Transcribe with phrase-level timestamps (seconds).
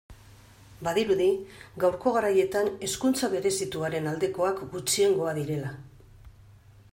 [0.85, 1.27] Badirudi
[1.83, 5.71] gaurko garaietan hezkuntza berezituaren aldekoak gutxiengoa direla.